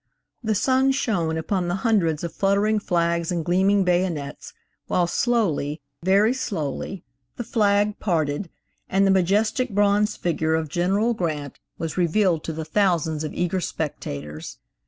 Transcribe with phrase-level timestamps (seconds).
[0.43, 4.51] The sun shone upon the hundreds of fluttering flags and gleaming bayonets,
[4.87, 7.03] while slowly, very slowly,
[7.35, 8.49] the flag parted
[8.89, 13.61] and the majestic bronze figure of General Grant was revealed to the thousands of eager
[13.61, 14.57] spectators.